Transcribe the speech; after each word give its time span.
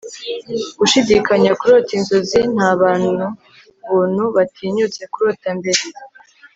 gushidikanya, 0.79 1.51
kurota 1.59 1.91
inzozi 1.97 2.39
nta 2.53 2.69
bantu 2.81 3.25
buntu 3.89 4.23
batinyutse 4.35 5.01
kurota 5.13 5.47
mbere 5.59 5.81